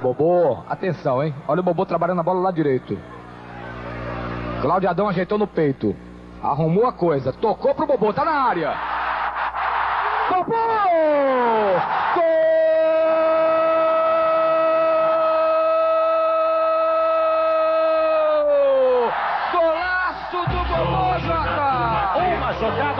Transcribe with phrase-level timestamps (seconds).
[0.00, 1.34] Bobô, atenção, hein?
[1.48, 2.98] Olha o Bobô trabalhando a bola lá direito.
[4.62, 5.94] Cláudio Adão ajeitou no peito.
[6.42, 7.32] Arrumou a coisa.
[7.32, 8.74] Tocou pro Bobô, tá na área.
[10.30, 10.54] Bobô!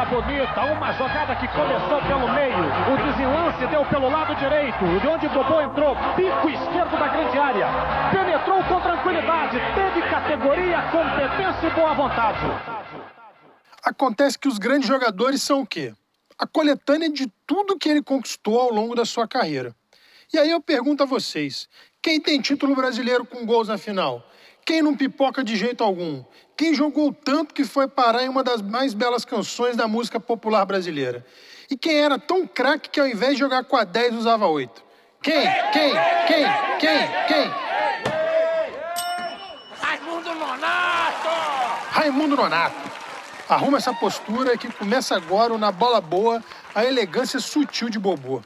[0.09, 2.65] Bonita, uma jogada que começou pelo meio.
[2.93, 7.67] O desenlace deu pelo lado direito, de onde Bobô entrou, pico esquerdo da grande área.
[8.11, 12.41] Penetrou com tranquilidade, teve categoria, competência e boa vontade.
[13.85, 15.95] Acontece que os grandes jogadores são o quê?
[16.39, 19.75] A coletânea de tudo que ele conquistou ao longo da sua carreira.
[20.33, 21.69] E aí eu pergunto a vocês:
[22.01, 24.23] quem tem título brasileiro com gols na final?
[24.69, 26.23] Quem não pipoca de jeito algum?
[26.55, 30.67] Quem jogou tanto que foi parar em uma das mais belas canções da música popular
[30.67, 31.25] brasileira?
[31.71, 34.85] E quem era tão craque que ao invés de jogar com a 10 usava 8?
[35.23, 35.41] Quem?
[35.73, 35.93] Quem?
[36.27, 36.45] Quem?
[36.81, 37.09] Quem?
[37.29, 37.51] Quem?
[39.81, 41.29] Raimundo Nonato!
[41.89, 42.91] Raimundo Nonato.
[43.49, 48.43] Arruma essa postura que começa agora o Na Bola Boa, a elegância sutil de Bobô.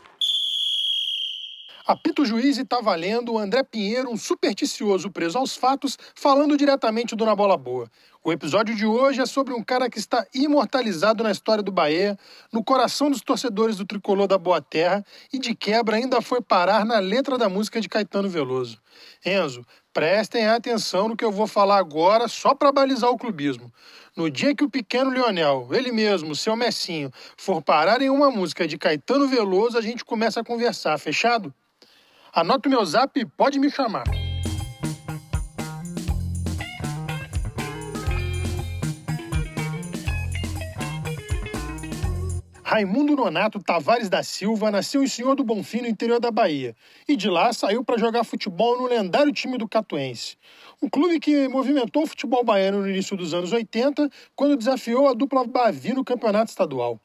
[1.84, 6.56] Apita o juiz e tá valendo o André Pinheiro, um supersticioso preso aos fatos, falando
[6.56, 7.90] diretamente do Na Bola Boa.
[8.22, 12.16] O episódio de hoje é sobre um cara que está imortalizado na história do Bahia,
[12.52, 16.84] no coração dos torcedores do tricolor da Boa Terra e de quebra ainda foi parar
[16.84, 18.80] na letra da música de Caetano Veloso.
[19.26, 23.72] Enzo, prestem atenção no que eu vou falar agora só para balizar o clubismo.
[24.16, 28.68] No dia que o pequeno Lionel, ele mesmo, seu Messinho, for parar em uma música
[28.68, 31.52] de Caetano Veloso, a gente começa a conversar, fechado?
[32.34, 34.04] Anota o meu zap e pode me chamar.
[42.62, 46.74] Raimundo Nonato Tavares da Silva nasceu em Senhor do Bonfim, no interior da Bahia,
[47.06, 50.38] e de lá saiu para jogar futebol no lendário time do Catuense.
[50.80, 55.12] Um clube que movimentou o futebol baiano no início dos anos 80, quando desafiou a
[55.12, 56.98] dupla Bavi no campeonato estadual.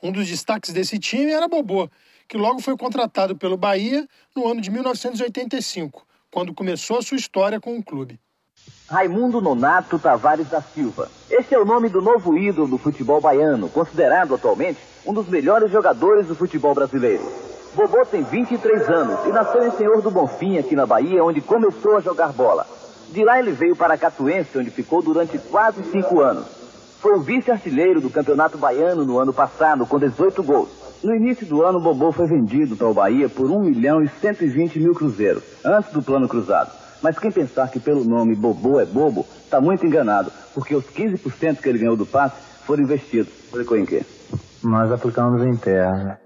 [0.00, 1.90] Um dos destaques desse time era Bobô,
[2.30, 7.60] que logo foi contratado pelo Bahia no ano de 1985, quando começou a sua história
[7.60, 8.20] com o clube.
[8.88, 11.10] Raimundo Nonato Tavares da Silva.
[11.28, 15.72] Este é o nome do novo ídolo do futebol baiano, considerado atualmente um dos melhores
[15.72, 17.24] jogadores do futebol brasileiro.
[17.74, 21.96] Bobô tem 23 anos e nasceu em Senhor do Bonfim, aqui na Bahia, onde começou
[21.96, 22.64] a jogar bola.
[23.10, 26.46] De lá ele veio para Catuense, onde ficou durante quase cinco anos.
[27.00, 30.79] Foi o vice-artilheiro do Campeonato Baiano no ano passado, com 18 gols.
[31.02, 34.08] No início do ano, o Bobô foi vendido para o Bahia por 1 milhão e
[34.08, 36.70] 120 mil cruzeiros, antes do plano cruzado.
[37.02, 41.62] Mas quem pensar que pelo nome Bobô é bobo, está muito enganado, porque os 15%
[41.62, 43.32] que ele ganhou do passe foram investidos.
[43.48, 44.04] Aplicou em quê?
[44.62, 46.20] Nós aplicamos em terra.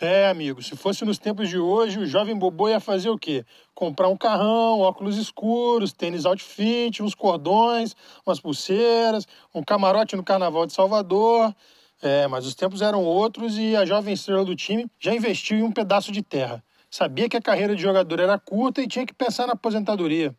[0.00, 3.44] É, amigo, se fosse nos tempos de hoje, o jovem Bobô ia fazer o quê?
[3.72, 7.94] Comprar um carrão, óculos escuros, tênis outfit, uns cordões,
[8.26, 11.54] umas pulseiras, um camarote no Carnaval de Salvador.
[12.02, 15.62] É, mas os tempos eram outros e a jovem estrela do time já investiu em
[15.62, 16.62] um pedaço de terra.
[16.90, 20.34] Sabia que a carreira de jogador era curta e tinha que pensar na aposentadoria.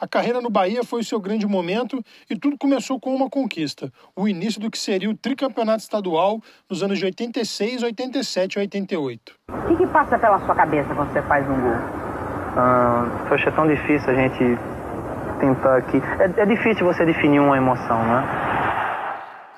[0.00, 3.92] A carreira no Bahia foi o seu grande momento e tudo começou com uma conquista:
[4.16, 9.32] o início do que seria o tricampeonato estadual nos anos de 86, 87 e 88.
[9.48, 11.76] O que, que passa pela sua cabeça quando você faz um gol?
[12.56, 14.58] Ah, poxa, é tão difícil a gente
[15.38, 16.02] tentar aqui.
[16.18, 18.51] É, é difícil você definir uma emoção, né?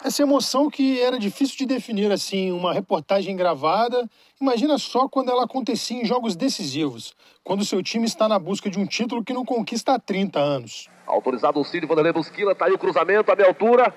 [0.05, 4.09] Essa emoção que era difícil de definir assim, uma reportagem gravada.
[4.39, 8.79] Imagina só quando ela acontecia em jogos decisivos, quando seu time está na busca de
[8.79, 10.91] um título que não conquista há 30 anos.
[11.07, 13.95] Autorizado o Cid, Vanderlei Busquila, tá aí o cruzamento, a minha altura.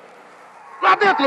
[0.82, 1.26] Lá dentro!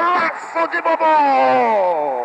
[0.00, 2.22] Golaço de Bobô!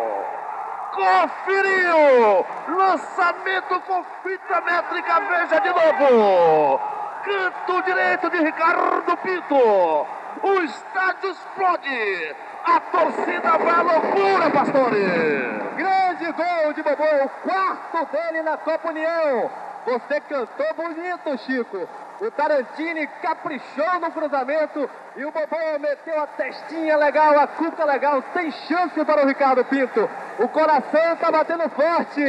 [0.98, 2.57] conferiu!
[2.68, 6.78] Lançamento com fita métrica, veja de novo!
[7.24, 10.06] Canto direito de Ricardo Pinto!
[10.42, 12.36] O estádio explode!
[12.64, 15.76] A torcida vai à loucura, pastores!
[15.76, 19.50] Grande gol de Bobô, o quarto dele na Copa União!
[19.86, 21.88] Você cantou bonito, Chico.
[22.20, 28.20] O Tarantini caprichou no cruzamento e o Bobão meteu a testinha legal, a cuca legal.
[28.34, 30.10] Tem chance para o Ricardo Pinto.
[30.40, 32.20] O coração está batendo forte.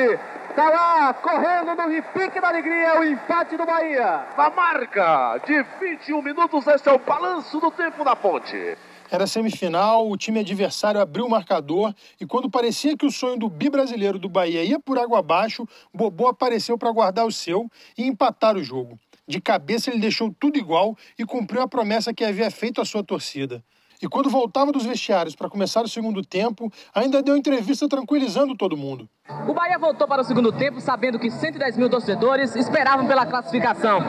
[0.49, 4.25] Está lá, correndo no repique da alegria, o empate do Bahia.
[4.37, 8.77] Na marca de 21 minutos, esse é o balanço do tempo da ponte.
[9.09, 13.49] Era semifinal, o time adversário abriu o marcador e quando parecia que o sonho do
[13.49, 18.55] bi-brasileiro do Bahia ia por água abaixo, Bobô apareceu para guardar o seu e empatar
[18.55, 18.99] o jogo.
[19.29, 23.03] De cabeça ele deixou tudo igual e cumpriu a promessa que havia feito à sua
[23.03, 23.63] torcida.
[24.01, 28.75] E quando voltava dos vestiários para começar o segundo tempo, ainda deu entrevista tranquilizando todo
[28.75, 29.07] mundo.
[29.47, 33.99] O Bahia voltou para o segundo tempo sabendo que 110 mil torcedores esperavam pela classificação.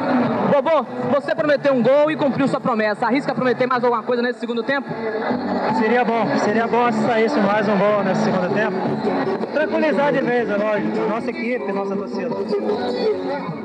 [0.51, 3.05] Bobô, você prometeu um gol e cumpriu sua promessa.
[3.05, 4.89] Arrisca prometer mais alguma coisa nesse segundo tempo?
[5.79, 9.53] Seria bom, seria bom se saísse mais um gol nesse segundo tempo.
[9.53, 10.97] Tranquilizar de vez, é lógico.
[11.11, 13.60] Nossa equipe, nossa torcida.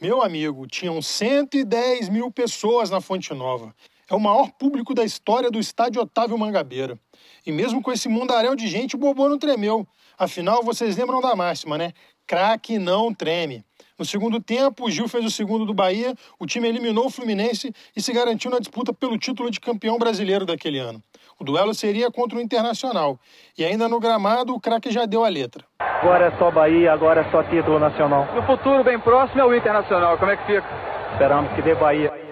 [0.00, 3.74] Meu amigo, tinham 110 mil pessoas na Fonte Nova.
[4.10, 6.98] É o maior público da história do estádio Otávio Mangabeira.
[7.46, 9.86] E mesmo com esse mundaréu de gente, o Bobô não tremeu.
[10.18, 11.92] Afinal, vocês lembram da máxima, né?
[12.26, 13.64] Craque não treme.
[13.96, 17.72] No segundo tempo, o Gil fez o segundo do Bahia, o time eliminou o Fluminense
[17.94, 21.00] e se garantiu na disputa pelo título de campeão brasileiro daquele ano.
[21.38, 23.16] O duelo seria contra o Internacional.
[23.56, 25.64] E ainda no gramado, o craque já deu a letra.
[25.78, 28.26] Agora é só Bahia, agora é só título nacional.
[28.34, 30.66] No futuro bem próximo é o Internacional, como é que fica?
[31.12, 32.29] Esperamos que dê Bahia.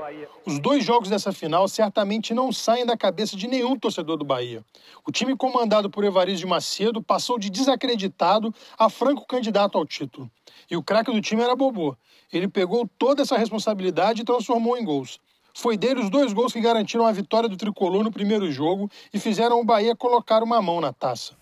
[0.49, 4.65] Os dois jogos dessa final certamente não saem da cabeça de nenhum torcedor do Bahia.
[5.07, 10.31] O time comandado por Evaristo de Macedo passou de desacreditado a franco candidato ao título.
[10.71, 11.95] E o craque do time era Bobô.
[12.33, 15.21] Ele pegou toda essa responsabilidade e transformou em gols.
[15.55, 19.19] Foi dele os dois gols que garantiram a vitória do tricolor no primeiro jogo e
[19.19, 21.33] fizeram o Bahia colocar uma mão na taça.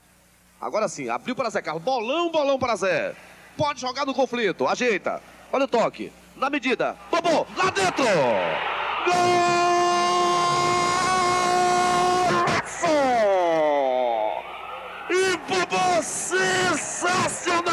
[0.60, 1.84] Agora sim, abriu para Zé Carlos.
[1.84, 3.14] Bolão, bolão para Zé.
[3.56, 4.66] Pode jogar no conflito.
[4.66, 5.22] Ajeita.
[5.52, 6.10] Olha o toque.
[6.34, 6.96] Na medida.
[7.10, 8.04] Bobô, lá dentro.
[9.06, 9.36] Golaço!
[15.10, 17.66] E Bobô sensacional!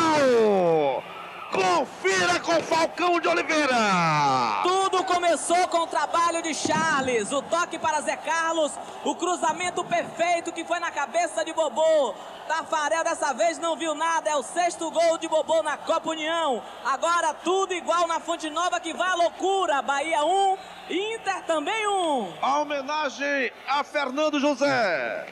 [1.52, 4.64] Confira com Falcão de Oliveira!
[5.08, 8.72] Começou com o trabalho de Charles, o toque para Zé Carlos,
[9.04, 12.14] o cruzamento perfeito que foi na cabeça de Bobô.
[12.48, 16.62] Tafarel dessa vez não viu nada, é o sexto gol de Bobô na Copa União.
[16.86, 19.82] Agora tudo igual na Fonte Nova que vai à loucura.
[19.82, 20.58] Bahia 1,
[20.90, 22.34] Inter também 1.
[22.42, 25.28] A homenagem a Fernando José.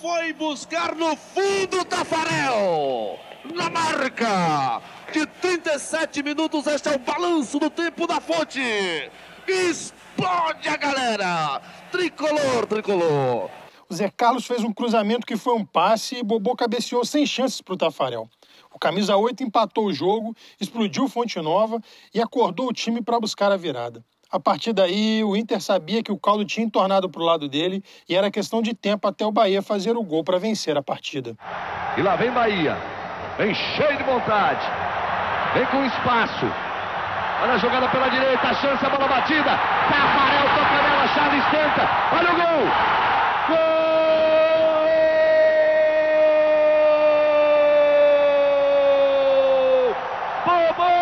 [0.00, 3.18] Foi buscar no fundo Tafarel.
[3.54, 8.60] Na marca de 37 minutos, este é o balanço do tempo da fonte.
[9.46, 11.60] Explode a galera.
[11.90, 13.50] Tricolor, tricolor.
[13.88, 17.60] O Zé Carlos fez um cruzamento que foi um passe e Bobô cabeceou sem chances
[17.60, 18.28] para o Tafarel.
[18.72, 21.80] O camisa 8 empatou o jogo, explodiu Fonte Nova
[22.14, 24.04] e acordou o time para buscar a virada.
[24.30, 27.82] A partir daí, o Inter sabia que o caldo tinha entornado para o lado dele
[28.08, 31.36] e era questão de tempo até o Bahia fazer o gol para vencer a partida.
[31.98, 32.76] E lá vem Bahia.
[33.36, 34.89] Vem cheio de vontade.
[35.54, 36.46] Vem com espaço.
[37.42, 39.50] Olha a jogada pela direita, a chance, a bola batida.
[39.88, 41.88] Tafarel toca nela, Charles tenta.
[42.12, 42.68] Olha o gol.
[43.48, 43.90] Gol!
[50.44, 50.92] Bobô!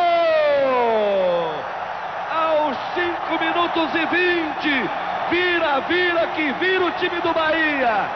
[2.33, 4.91] Aos 5 minutos e 20.
[5.31, 8.09] Vira, vira, que vira o time do Bahia.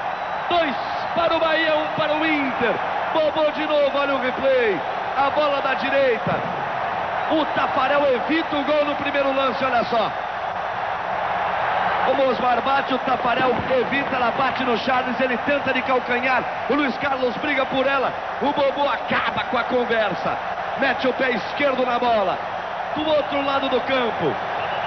[0.48, 0.74] Dois
[1.14, 2.74] para o Bahia, um para o Inter.
[3.12, 4.80] Bobô de novo, olha o replay.
[5.16, 6.32] A bola da direita.
[7.30, 10.10] O Tafarel evita o gol no primeiro lance, olha só.
[12.10, 16.42] O Mosmar bate, o Tafarel evita, ela bate no Charles, ele tenta de calcanhar.
[16.68, 18.12] O Luiz Carlos briga por ela.
[18.40, 20.36] O Bobô acaba com a conversa.
[20.78, 22.36] Mete o pé esquerdo na bola.
[22.96, 24.34] Do outro lado do campo.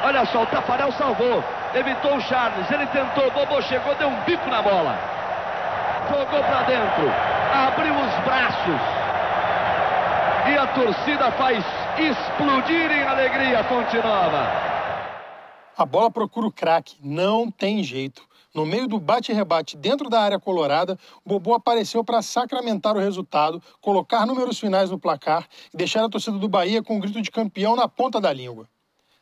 [0.03, 1.43] Olha só, o Tafarel salvou.
[1.73, 3.31] Evitou o Charles, ele tentou.
[3.31, 4.95] Bobô chegou, deu um bico na bola.
[6.09, 7.11] Jogou para dentro.
[7.67, 9.04] Abriu os braços.
[10.47, 11.65] E a torcida faz
[11.97, 13.97] explodir em alegria Fonte.
[15.75, 18.21] A bola procura o craque, não tem jeito.
[18.53, 23.61] No meio do bate-rebate dentro da área colorada, o Bobô apareceu para sacramentar o resultado,
[23.81, 27.31] colocar números finais no placar e deixar a torcida do Bahia com um grito de
[27.31, 28.69] campeão na ponta da língua.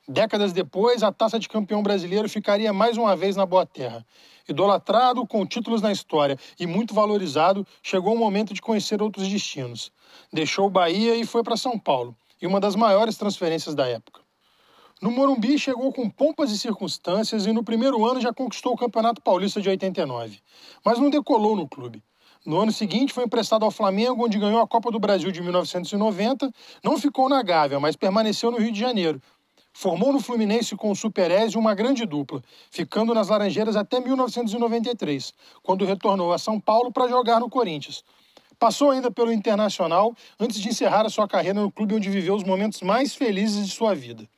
[0.08, 4.06] Décadas depois, a taça de campeão brasileiro ficaria mais uma vez na boa terra.
[4.50, 9.94] Idolatrado, com títulos na história e muito valorizado, chegou o momento de conhecer outros destinos.
[10.32, 14.20] Deixou o Bahia e foi para São Paulo, e uma das maiores transferências da época.
[15.02, 19.22] No Morumbi chegou com pompas e circunstâncias e no primeiro ano já conquistou o Campeonato
[19.22, 20.40] Paulista de 89,
[20.84, 22.04] mas não decolou no clube.
[22.46, 26.52] No ano seguinte foi emprestado ao Flamengo, onde ganhou a Copa do Brasil de 1990,
[26.84, 29.22] não ficou na Gávea, mas permaneceu no Rio de Janeiro.
[29.74, 35.84] Formou no Fluminense com o Superézio uma grande dupla, ficando nas Laranjeiras até 1993, quando
[35.84, 38.04] retornou a São Paulo para jogar no Corinthians.
[38.60, 42.44] Passou ainda pelo Internacional antes de encerrar a sua carreira no clube onde viveu os
[42.44, 44.30] momentos mais felizes de sua vida.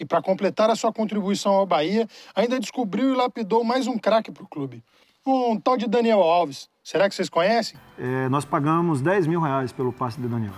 [0.00, 4.32] E para completar a sua contribuição ao Bahia, ainda descobriu e lapidou mais um craque
[4.32, 4.82] para o clube.
[5.26, 6.68] Um tal de Daniel Alves.
[6.82, 7.78] Será que vocês conhecem?
[7.98, 10.54] É, nós pagamos 10 mil reais pelo passe de Daniel.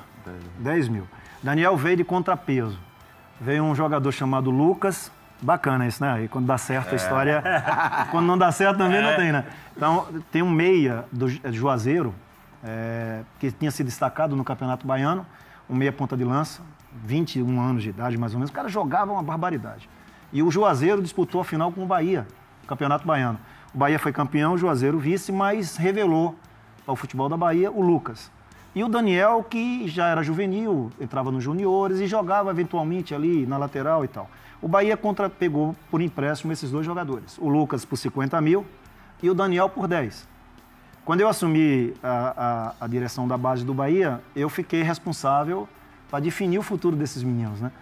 [0.60, 1.08] 10 mil.
[1.42, 2.78] Daniel veio de contrapeso.
[3.40, 5.10] Veio um jogador chamado Lucas,
[5.42, 6.24] Bacana isso, né?
[6.24, 7.42] E quando dá certo a história.
[8.10, 9.46] quando não dá certo também não tem, né?
[9.74, 12.14] Então, tem um meia do Juazeiro,
[12.62, 15.24] é, que tinha se destacado no Campeonato Baiano,
[15.68, 16.60] um meia ponta de lança,
[17.04, 18.50] 21 anos de idade mais ou menos.
[18.50, 19.88] O cara jogava uma barbaridade.
[20.30, 22.26] E o Juazeiro disputou a final com o Bahia,
[22.66, 23.38] Campeonato Baiano.
[23.74, 26.36] O Bahia foi campeão, o Juazeiro vice, mas revelou
[26.86, 28.30] ao futebol da Bahia o Lucas.
[28.74, 33.56] E o Daniel, que já era juvenil, entrava nos juniores e jogava eventualmente ali na
[33.56, 34.30] lateral e tal.
[34.62, 37.36] O Bahia contra, pegou por empréstimo esses dois jogadores.
[37.38, 38.64] O Lucas por 50 mil
[39.22, 40.28] e o Daniel por 10.
[41.04, 45.68] Quando eu assumi a, a, a direção da base do Bahia, eu fiquei responsável
[46.08, 47.72] para definir o futuro desses meninos, né?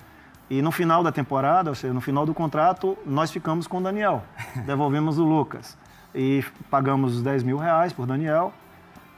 [0.49, 3.83] E no final da temporada, ou seja, no final do contrato, nós ficamos com o
[3.83, 4.23] Daniel.
[4.64, 5.76] Devolvemos o Lucas.
[6.14, 8.54] E pagamos os 10 mil reais por Daniel.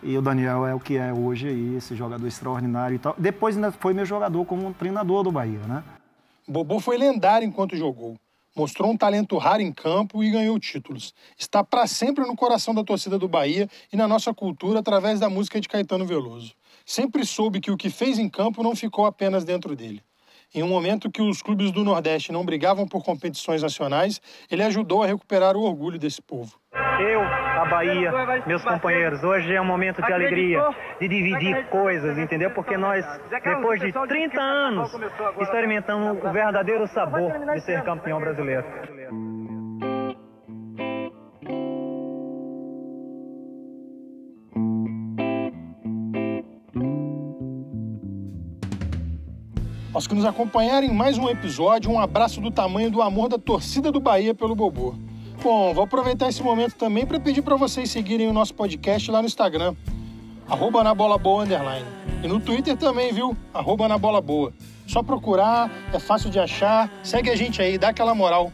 [0.03, 3.15] E o Daniel é o que é hoje aí, esse jogador extraordinário e tal.
[3.19, 5.85] Depois ainda foi meu jogador como treinador do Bahia, né?
[6.49, 8.17] Bobô foi lendário enquanto jogou.
[8.57, 11.15] Mostrou um talento raro em campo e ganhou títulos.
[11.39, 15.31] Está para sempre no coração da torcida do Bahia e na nossa cultura através da
[15.31, 16.55] música de Caetano Veloso.
[16.85, 20.03] Sempre soube que o que fez em campo não ficou apenas dentro dele.
[20.53, 25.03] Em um momento que os clubes do Nordeste não brigavam por competições nacionais, ele ajudou
[25.05, 26.60] a recuperar o orgulho desse povo.
[27.61, 28.11] A Bahia,
[28.47, 30.63] meus companheiros, hoje é um momento de alegria,
[30.99, 32.51] de dividir coisas, entendeu?
[32.53, 33.05] Porque nós,
[33.45, 34.91] depois de 30 anos,
[35.39, 38.65] experimentamos o verdadeiro sabor de ser campeão brasileiro.
[49.93, 53.39] Aos que nos acompanharem em mais um episódio, um abraço do tamanho do amor da
[53.39, 55.10] torcida do Bahia pelo Bobô.
[55.43, 59.23] Bom, vou aproveitar esse momento também para pedir para vocês seguirem o nosso podcast lá
[59.23, 59.75] no Instagram,
[60.47, 61.87] arroba na bola boa underline.
[62.23, 63.35] E no Twitter também, viu?
[63.55, 64.53] Arroba na bola boa.
[64.87, 66.93] Só procurar, é fácil de achar.
[67.03, 68.53] Segue a gente aí, dá aquela moral.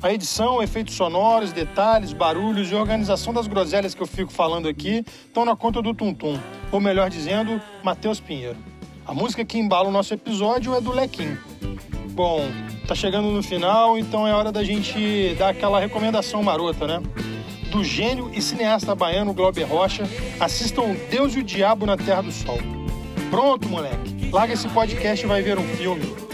[0.00, 5.04] A edição, efeitos sonoros, detalhes, barulhos e organização das groselhas que eu fico falando aqui
[5.26, 6.38] estão na conta do Tuntum,
[6.70, 8.56] ou melhor dizendo, Matheus Pinheiro.
[9.04, 11.36] A música que embala o nosso episódio é do Lequim.
[12.10, 12.42] Bom,
[12.86, 17.02] tá chegando no final, então é hora da gente dar aquela recomendação marota, né?
[17.70, 20.04] Do gênio e cineasta baiano Glauber Rocha,
[20.38, 22.58] assistam Deus e o Diabo na Terra do Sol.
[23.28, 24.30] Pronto, moleque.
[24.30, 26.25] Larga esse podcast e vai ver um filme.